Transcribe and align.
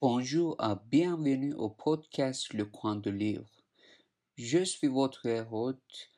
Bonjour 0.00 0.56
et 0.62 0.76
bienvenue 0.88 1.54
au 1.54 1.70
podcast 1.70 2.54
Le 2.54 2.66
Coin 2.66 2.94
de 2.94 3.10
Livre. 3.10 3.50
Je 4.36 4.62
suis 4.62 4.86
votre 4.86 5.28
hôte 5.52 6.10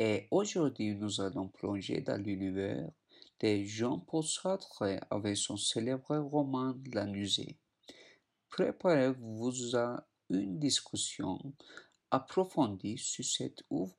et 0.00 0.26
aujourd'hui 0.32 0.96
nous 0.96 1.20
allons 1.20 1.46
plonger 1.46 2.00
dans 2.00 2.20
l'univers 2.20 2.90
de 3.38 3.62
Jean-Paul 3.62 4.24
Sartre 4.24 4.82
avec 5.12 5.36
son 5.36 5.56
célèbre 5.56 6.16
roman 6.16 6.74
La 6.92 7.06
Musée. 7.06 7.56
Préparez-vous 8.48 9.76
à 9.76 10.04
une 10.28 10.58
discussion 10.58 11.38
approfondie 12.10 12.98
sur 12.98 13.24
cette 13.24 13.62
œuvre 13.72 13.94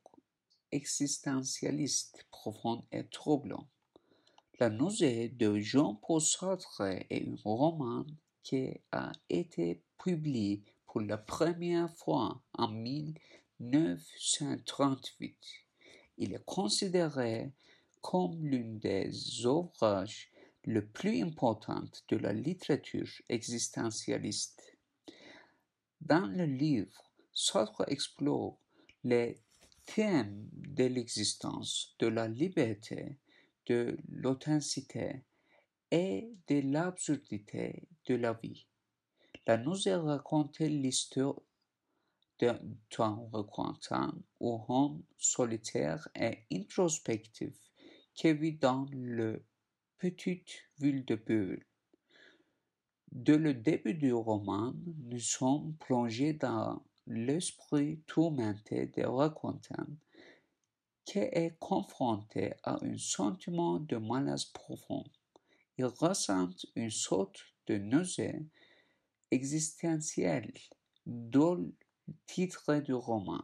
existentialiste 0.70 2.26
profonde 2.30 2.84
et 2.92 3.06
troublante. 3.06 3.66
La 4.60 4.68
nausée 4.68 5.30
de 5.30 5.58
Jean-Paul 5.58 6.20
Sartre 6.20 6.82
est 7.08 7.26
un 7.26 7.36
roman 7.44 8.04
qui 8.42 8.80
a 8.90 9.12
été 9.28 9.82
publié 10.02 10.64
pour 10.86 11.00
la 11.00 11.18
première 11.18 11.90
fois 11.96 12.42
en 12.54 12.68
1938. 12.68 15.36
Il 16.18 16.34
est 16.34 16.44
considéré 16.44 17.52
comme 18.00 18.44
l'une 18.44 18.78
des 18.78 19.10
ouvrages 19.46 20.30
les 20.64 20.82
plus 20.82 21.22
importantes 21.22 22.04
de 22.08 22.16
la 22.16 22.32
littérature 22.32 23.08
existentialiste. 23.28 24.76
Dans 26.00 26.26
le 26.26 26.44
livre, 26.44 27.10
Sartre 27.32 27.84
explore 27.88 28.58
les 29.04 29.40
thèmes 29.86 30.48
de 30.52 30.84
l'existence, 30.84 31.96
de 31.98 32.06
la 32.06 32.28
liberté, 32.28 33.18
de 33.66 33.98
l'authenticité 34.08 35.24
et 35.92 36.32
de 36.48 36.72
l'absurdité 36.72 37.86
de 38.06 38.14
la 38.14 38.32
vie. 38.32 38.66
La 39.46 39.58
nausée 39.58 39.94
raconte 39.94 40.58
l'histoire 40.60 41.40
d'un 42.40 43.28
recontant 43.30 44.12
ou 44.40 44.64
homme 44.68 45.02
solitaire 45.18 46.08
et 46.16 46.38
introspectif 46.50 47.54
qui 48.14 48.32
vit 48.32 48.54
dans 48.54 48.86
le 48.90 49.44
petite 49.98 50.64
ville 50.78 51.04
de 51.04 51.14
Bulle. 51.14 51.64
Dès 53.12 53.36
le 53.36 53.52
début 53.52 53.94
du 53.94 54.14
roman, 54.14 54.72
nous 55.04 55.20
sommes 55.20 55.76
plongés 55.76 56.32
dans 56.32 56.82
l'esprit 57.06 58.00
tourmenté 58.06 58.86
des 58.86 59.04
racontants 59.04 59.86
qui 61.04 61.18
est 61.18 61.58
confronté 61.58 62.54
à 62.62 62.82
un 62.82 62.96
sentiment 62.96 63.78
de 63.78 63.98
malaise 63.98 64.46
profond. 64.46 65.04
Il 65.82 65.86
ressent 65.86 66.50
une 66.76 66.92
sorte 66.92 67.40
de 67.66 67.76
nausée 67.76 68.38
existentielle, 69.32 70.54
d'où 71.06 71.56
le 71.56 71.74
titre 72.28 72.76
du 72.76 72.94
roman. 72.94 73.42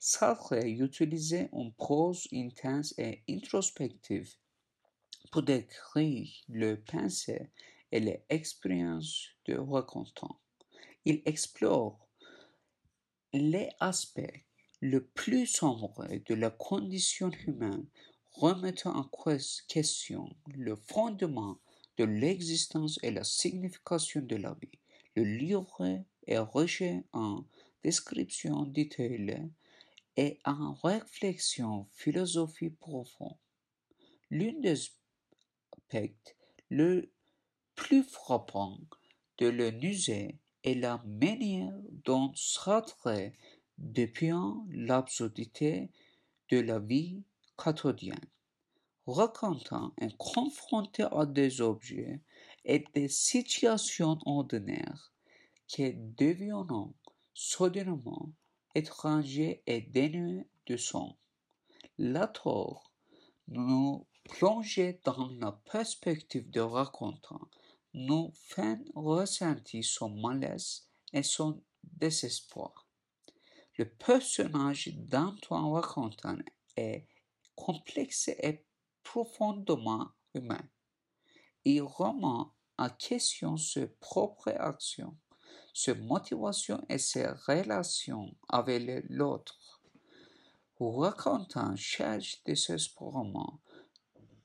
Sartre 0.00 0.54
utilisait 0.64 1.50
une 1.52 1.72
prose 1.72 2.26
intense 2.32 2.92
et 2.98 3.22
introspective 3.30 4.34
pour 5.30 5.44
décrire 5.44 6.28
le 6.48 6.82
pensée 6.82 7.52
et 7.92 8.00
les 8.00 8.24
expériences 8.30 9.28
de 9.46 9.56
racontant. 9.56 10.40
Il 11.04 11.22
explore 11.24 12.08
les 13.32 13.70
aspects 13.78 14.42
le 14.80 15.06
plus 15.06 15.46
sombres 15.46 16.04
de 16.26 16.34
la 16.34 16.50
condition 16.50 17.30
humaine, 17.46 17.86
remettant 18.34 18.96
en 18.96 19.10
question 19.68 20.34
le 20.54 20.76
fondement 20.76 21.58
de 21.96 22.04
l'existence 22.04 22.98
et 23.02 23.10
la 23.10 23.24
signification 23.24 24.20
de 24.20 24.36
la 24.36 24.54
vie. 24.60 24.78
Le 25.14 25.24
livre 25.24 26.04
est 26.26 26.38
riche 26.38 26.82
en 27.12 27.44
descriptions 27.82 28.64
détaillées 28.64 29.48
et 30.16 30.38
en 30.44 30.74
réflexions 30.74 31.86
philosophiques 31.92 32.78
profondes. 32.78 33.36
L'un 34.30 34.58
des 34.60 34.90
aspects 35.92 36.36
le 36.70 37.12
plus 37.74 38.02
frappant 38.02 38.78
de 39.38 39.46
le 39.46 39.70
musée 39.70 40.38
est 40.62 40.74
la 40.74 41.02
manière 41.06 41.76
dont 42.04 42.32
Sartre 42.34 43.08
dépeint 43.78 44.64
l'absurdité 44.70 45.90
de 46.50 46.60
la 46.60 46.78
vie 46.78 47.22
quotidienne. 47.56 48.30
Racontant 49.06 49.92
et 50.00 50.08
confronté 50.16 51.04
à 51.10 51.26
des 51.26 51.60
objets 51.60 52.22
et 52.64 52.84
des 52.94 53.08
situations 53.08 54.18
ordinaires 54.24 55.12
qui 55.66 55.92
deviennent 55.94 56.92
soudainement 57.34 58.32
étrangers 58.74 59.62
et 59.66 59.82
dénués 59.82 60.48
de 60.66 60.76
son. 60.76 61.16
L'auteur 61.98 62.92
nous 63.48 64.06
plonger 64.24 65.00
dans 65.04 65.28
la 65.38 65.52
perspective 65.52 66.50
de 66.50 66.60
racontant 66.60 67.50
nous 67.92 68.32
fait 68.34 68.78
ressentir 68.94 69.84
son 69.84 70.08
malaise 70.10 70.88
et 71.12 71.22
son 71.22 71.62
désespoir. 71.82 72.88
Le 73.76 73.88
personnage 73.88 74.88
d'Antoine 74.94 75.72
Racontant 75.72 76.38
est 76.76 77.06
complexe 77.54 78.28
et 78.28 78.64
profondément 79.02 80.08
humain. 80.34 80.68
Il 81.64 81.82
remet 81.82 82.48
en 82.76 82.88
question 82.98 83.56
ses 83.56 83.86
propres 83.86 84.52
actions, 84.58 85.16
ses 85.72 85.94
motivations 85.94 86.84
et 86.88 86.98
ses 86.98 87.26
relations 87.26 88.34
avec 88.48 89.04
l'autre. 89.08 89.80
Racontant 90.80 91.76
cherche 91.76 92.42
désespérément 92.44 93.60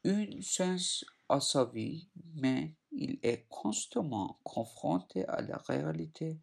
un 0.06 0.42
sens 0.42 1.04
à 1.28 1.42
sa 1.42 1.66
vie, 1.66 2.08
mais 2.36 2.74
il 2.92 3.20
est 3.22 3.46
constamment 3.50 4.40
confronté 4.44 5.26
à 5.26 5.42
la 5.42 5.58
réalité 5.58 6.40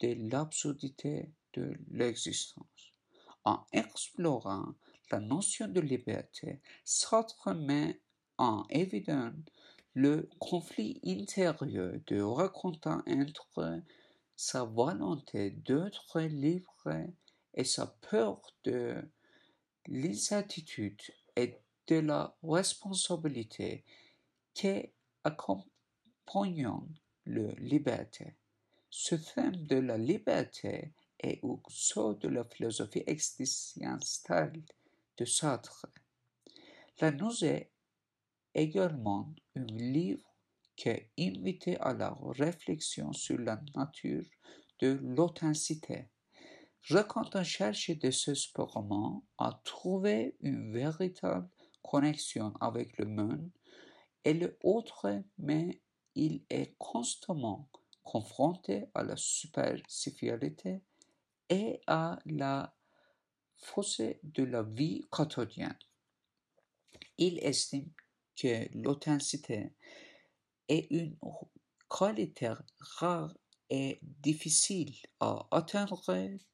de 0.00 0.30
l'absurdité 0.30 1.30
de 1.52 1.76
l'existence. 1.90 2.92
En 3.44 3.64
explorant 3.72 4.74
la 5.10 5.20
notion 5.20 5.68
de 5.68 5.80
liberté, 5.80 6.60
Sartre 6.84 7.54
met 7.54 8.00
en 8.38 8.64
évidence 8.70 9.34
le 9.94 10.28
conflit 10.38 11.00
intérieur 11.04 11.94
de 12.06 12.20
racontant 12.20 13.02
entre 13.08 13.82
sa 14.36 14.64
volonté 14.64 15.50
d'être 15.50 16.20
libre 16.20 16.88
et 17.54 17.64
sa 17.64 17.86
peur 17.86 18.42
de 18.64 19.02
l'incertitude 19.86 21.00
et 21.36 21.58
de 21.86 21.96
la 21.96 22.36
responsabilité 22.42 23.84
qui 24.52 24.90
accompagnent 25.24 26.88
la 27.24 27.52
liberté. 27.58 28.36
Ce 28.90 29.14
thème 29.14 29.66
de 29.66 29.76
la 29.76 29.96
liberté 29.96 30.92
est 31.18 31.40
au 31.42 31.62
sort 31.68 32.16
de 32.16 32.28
la 32.28 32.44
philosophie 32.44 33.02
existentielle 33.06 34.62
de 35.16 35.24
Sartre. 35.24 35.86
La 37.00 37.10
nausée 37.10 37.70
est 38.54 38.62
également 38.62 39.34
un 39.54 39.64
livre 39.64 40.26
qui 40.76 40.90
invite 41.18 41.70
à 41.80 41.94
la 41.94 42.16
réflexion 42.20 43.12
sur 43.12 43.38
la 43.38 43.60
nature 43.74 44.24
de 44.80 44.98
l'authenticité. 45.02 46.10
Racontant 46.88 47.42
cherche 47.42 47.90
désespérément 47.90 49.24
à 49.38 49.60
trouver 49.64 50.36
une 50.40 50.72
véritable 50.72 51.48
connexion 51.82 52.52
avec 52.60 52.96
le 52.98 53.06
monde 53.06 53.50
et 54.24 54.34
le 54.34 54.58
autre, 54.62 55.22
mais 55.38 55.82
il 56.14 56.44
est 56.50 56.76
constamment 56.78 57.68
confronté 58.02 58.86
à 58.94 59.02
la 59.02 59.16
superficialité 59.16 60.82
et 61.48 61.80
à 61.86 62.18
la 62.26 62.75
fossé 63.56 64.20
de 64.22 64.44
la 64.44 64.62
vie 64.62 65.06
quotidienne. 65.10 65.78
Il 67.18 67.38
estime 67.38 67.90
que 68.36 68.68
l'authenticité 68.74 69.72
est 70.68 70.86
une 70.90 71.16
qualité 71.88 72.52
rare 72.98 73.34
et 73.70 73.98
difficile 74.02 74.94
à 75.20 75.46
atteindre 75.50 76.00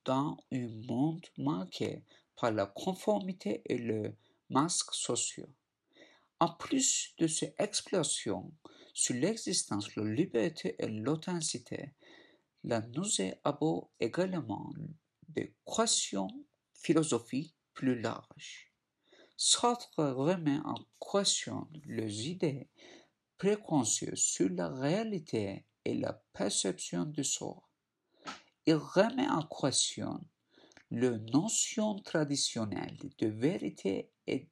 dans 0.05 0.37
un 0.53 0.69
monde 0.87 1.27
marqué 1.37 2.03
par 2.37 2.53
la 2.53 2.67
conformité 2.67 3.63
et 3.67 3.79
le 3.79 4.15
masque 4.49 4.95
social. 4.95 5.49
En 6.41 6.49
plus 6.55 7.15
de 7.19 7.27
ces 7.27 7.55
explorations 7.59 8.53
sur 8.95 9.15
l'existence, 9.15 9.95
la 9.97 10.05
liberté 10.05 10.75
et 10.79 10.89
l'authenticité, 10.89 11.95
la 12.65 12.81
nausée 12.81 13.35
aborde 13.45 13.89
également 14.01 14.71
des 15.29 15.55
questions 15.65 16.29
philosophiques 16.83 17.57
plus 17.75 18.01
larges. 18.01 18.73
Sartre 19.37 19.99
remet 19.99 20.59
en 20.65 20.75
question 21.01 21.69
les 21.87 22.29
idées 22.29 22.69
préconçues 23.39 24.17
sur 24.17 24.49
la 24.51 24.69
réalité 24.69 25.65
et 25.85 25.95
la 25.95 26.13
perception 26.33 27.05
de 27.05 27.23
soi. 27.23 27.69
Il 28.67 28.75
remet 28.75 29.29
en 29.29 29.43
question 29.43 30.21
la 30.93 31.19
notion 31.19 31.99
traditionnelle 32.01 32.99
de 33.19 33.27
vérité 33.27 34.11
et, 34.27 34.49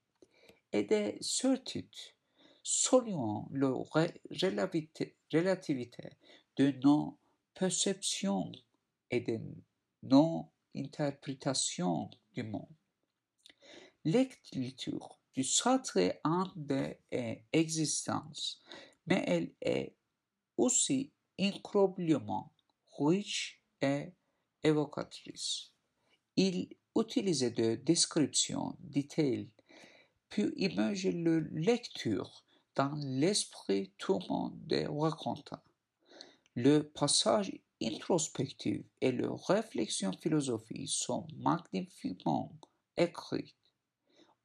de 0.73 1.15
certitude, 1.21 1.88
saluant 2.65 3.49
la 3.53 3.69
relativité 3.69 5.17
de 6.56 6.71
nos 6.83 7.19
perceptions 7.55 8.50
et 9.11 9.21
de 9.21 9.38
nos 10.03 10.50
interprétations 10.75 12.11
du 12.32 12.43
monde. 12.43 12.69
L'écriture 14.05 15.19
du 15.35 15.44
Sartre 15.44 15.99
est 15.99 16.21
un 16.25 16.50
des 16.56 16.99
existences, 17.53 18.62
mais 19.06 19.23
elle 19.27 19.53
est 19.61 19.94
aussi 20.56 21.12
incroyablement 21.38 22.53
riche 22.99 23.62
et 23.81 24.12
évocatrice. 24.62 25.73
Il 26.37 26.69
utilisait 26.97 27.50
des 27.50 27.77
descriptions 27.77 28.76
détaillées, 28.81 29.50
puis 30.29 30.53
immerger 30.56 31.12
le 31.12 31.41
lecture 31.41 32.44
dans 32.75 32.94
l'esprit 32.97 33.93
monde 33.99 34.50
des 34.67 34.87
racontant. 34.87 35.62
Le 36.55 36.83
passage 36.83 37.53
introspectif 37.82 38.82
et 39.00 39.12
la 39.12 39.29
réflexion 39.47 40.12
philosophique 40.12 40.88
sont 40.88 41.27
magnifiquement 41.37 42.53
écrits, 42.97 43.55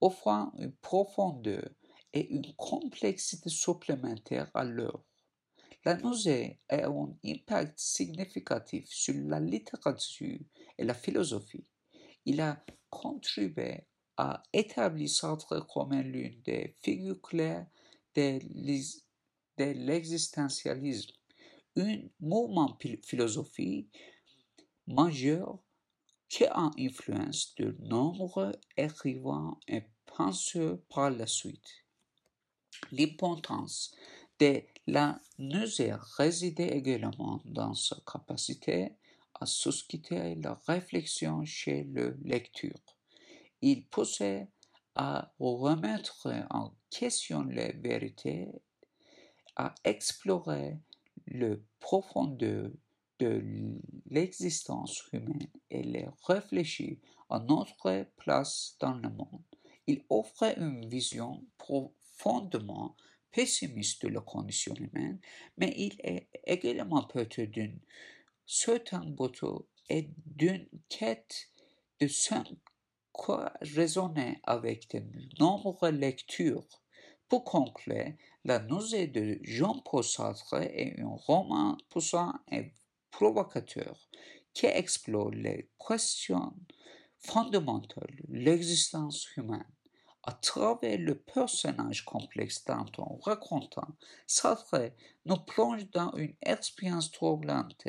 offrant 0.01 0.51
une 0.57 0.73
profondeur 0.73 1.69
et 2.13 2.33
une 2.33 2.53
complexité 2.55 3.49
supplémentaire 3.49 4.49
à 4.53 4.63
l'œuvre. 4.63 5.03
La 5.83 5.95
nausée 5.95 6.59
a 6.69 6.87
un 6.87 7.15
impact 7.23 7.77
significatif 7.77 8.87
sur 8.87 9.15
la 9.27 9.39
littérature 9.39 10.39
et 10.77 10.83
la 10.83 10.95
philosophie. 10.95 11.67
Il 12.25 12.41
a 12.41 12.63
contribué 12.89 13.85
à 14.17 14.41
établir 14.53 15.09
Sartre 15.09 15.67
comme 15.67 15.93
l'une 15.93 16.41
des 16.41 16.75
figures 16.81 17.21
claires 17.21 17.67
de 18.15 18.39
l'existentialisme, 19.59 21.13
un 21.77 21.97
mouvement 22.19 22.77
philosophique 23.03 23.89
majeur 24.87 25.59
qui 26.29 26.45
a 26.45 26.71
influencé 26.77 27.53
de 27.57 27.75
nombreux 27.79 28.53
écrivains 28.77 29.57
et 29.67 29.83
penseurs 30.05 30.79
par 30.89 31.09
la 31.09 31.27
suite. 31.27 31.85
L'importance 32.91 33.95
de 34.39 34.61
la 34.87 35.19
nausée 35.39 35.95
résidait 36.17 36.77
également 36.77 37.41
dans 37.45 37.73
sa 37.73 37.97
capacité 38.05 38.91
à 39.39 39.45
susciter 39.45 40.35
la 40.35 40.59
réflexion 40.67 41.43
chez 41.45 41.83
le 41.83 42.17
lecteur. 42.23 42.79
Il 43.61 43.87
poussait 43.87 44.47
à 44.95 45.33
remettre 45.39 46.27
en 46.49 46.73
question 46.89 47.43
les 47.43 47.73
vérités, 47.73 48.47
à 49.55 49.73
explorer 49.83 50.77
le 51.25 51.63
profondeur 51.79 52.69
de 53.19 53.41
l'existence 54.09 55.03
humaine 55.13 55.49
et 55.69 55.83
les 55.83 56.07
réfléchir 56.27 56.97
à 57.29 57.39
notre 57.39 58.07
place 58.17 58.75
dans 58.79 58.93
le 58.93 59.09
monde. 59.09 59.43
Il 59.87 60.03
offrait 60.09 60.55
une 60.57 60.87
vision 60.87 61.45
profondément 61.57 62.95
pessimiste 63.31 64.03
de 64.03 64.09
la 64.09 64.21
condition 64.21 64.73
humaine, 64.75 65.19
mais 65.57 65.73
il 65.77 65.95
est 66.03 66.29
également 66.45 67.03
porteur 67.03 67.47
d'une 67.47 67.79
certaine 68.45 69.13
beauté 69.13 69.47
et 69.89 70.09
d'une 70.25 70.67
quête 70.89 71.49
de 71.99 72.07
quoi 73.11 73.53
raisonner 73.61 74.39
avec 74.43 74.89
de 74.91 75.03
nombreuses 75.39 75.93
lectures. 75.93 76.67
Pour 77.27 77.43
conclure, 77.43 78.13
La 78.43 78.59
nausée 78.59 79.07
de 79.07 79.39
Jean-Paul 79.41 80.03
Sartre 80.03 80.61
est 80.61 80.99
un 80.99 81.15
roman 81.25 81.75
poussant 81.89 82.33
et 82.51 82.71
provocateur 83.09 83.97
qui 84.53 84.67
explore 84.67 85.31
les 85.31 85.71
questions 85.87 86.53
fondamentales 87.17 88.15
de 88.27 88.37
l'existence 88.37 89.35
humaine. 89.35 89.65
À 90.21 90.33
travers 90.33 90.99
le 90.99 91.15
personnage 91.15 92.05
complexe 92.05 92.63
dont 92.65 92.91
on 92.99 93.17
racontant, 93.17 93.87
Sartre 94.27 94.91
nous 95.25 95.37
plonge 95.37 95.89
dans 95.89 96.11
une 96.13 96.35
expérience 96.43 97.11
troublante 97.11 97.87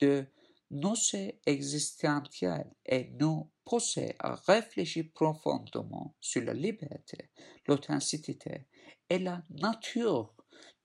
de 0.00 0.24
noces 0.70 1.34
existentielles 1.46 2.72
et 2.86 3.10
nous 3.18 3.50
pousse 3.64 3.98
à 4.18 4.34
réfléchir 4.34 5.06
profondément 5.12 6.14
sur 6.20 6.42
la 6.44 6.54
liberté, 6.54 7.30
l'authenticité 7.66 8.66
et 9.08 9.18
la 9.18 9.42
nature 9.50 10.34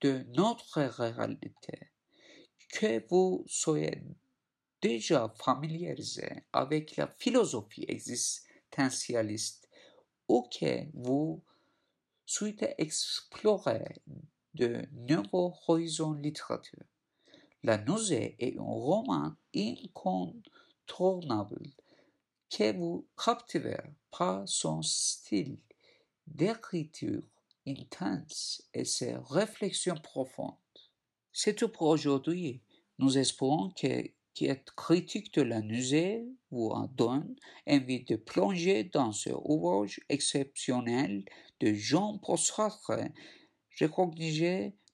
de 0.01 0.25
notre 0.35 0.81
réalité. 0.81 1.91
Que 2.69 3.07
vous 3.09 3.43
soyez 3.47 4.01
déjà 4.81 5.33
familiarisé 5.37 6.27
avec 6.51 6.95
la 6.95 7.07
philosophie 7.07 7.85
existentialiste 7.87 9.69
ou 10.27 10.47
que 10.49 10.85
vous 10.93 11.43
souhaitez 12.25 12.73
explorer 12.77 13.83
de 14.53 14.83
nouveaux 14.91 15.53
horizons 15.67 16.13
littéraires. 16.13 16.85
La 17.65 17.77
nausée 17.79 18.35
est 18.37 18.59
un 18.59 18.61
roman 18.61 19.33
incontournable 19.55 21.63
qui 22.47 22.71
vous 22.73 23.07
captive 23.17 23.75
par 24.11 24.47
son 24.47 24.83
style 24.83 25.57
d'écriture 26.27 27.23
intense 27.65 28.61
et 28.71 28.85
ses 28.85 29.15
réflexions 29.31 29.95
profondes. 29.95 30.53
C'est 31.33 31.55
tout 31.55 31.69
pour 31.69 31.87
aujourd'hui. 31.87 32.61
Nous 32.99 33.17
espérons 33.17 33.71
que 33.71 33.87
est 33.87 34.13
critique 34.75 35.33
de 35.33 35.41
la 35.41 35.61
nausée 35.61 36.23
vous 36.51 36.67
en 36.67 36.85
donne 36.85 37.35
envie 37.67 38.03
de 38.03 38.15
plonger 38.15 38.83
dans 38.83 39.11
ce 39.11 39.31
ouvrage 39.43 39.99
exceptionnel 40.09 41.25
de 41.61 41.73
Jean-Paul 41.73 42.37
Sartre. 42.37 42.99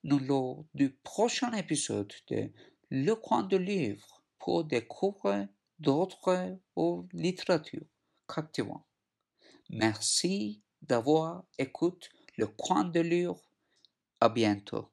Nous 0.04 0.18
lors 0.18 0.64
du 0.74 0.90
prochain 0.90 1.52
épisode 1.52 2.12
de 2.28 2.50
Le 2.90 3.14
coin 3.14 3.42
de 3.42 3.56
livre 3.56 4.22
pour 4.38 4.64
découvrir 4.64 5.48
d'autres 5.78 6.58
littératures 7.12 7.86
captivantes. 8.28 8.86
Merci 9.70 10.62
d'avoir 10.82 11.44
écouté 11.58 12.08
le 12.36 12.46
coin 12.46 12.84
de 12.84 13.00
livre. 13.00 13.40
À 14.20 14.28
bientôt. 14.28 14.91